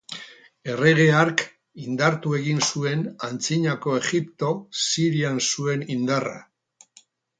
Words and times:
Errege 0.75 1.03
hark 1.17 1.43
indartu 1.83 2.33
egin 2.39 2.63
zuen 2.69 3.03
Antzinako 3.27 3.93
Egiptok 4.01 4.67
Sirian 4.87 5.39
zuen 5.51 5.85
indarra. 5.99 6.35